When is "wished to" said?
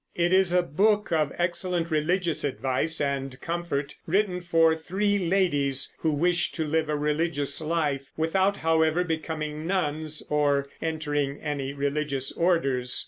6.11-6.65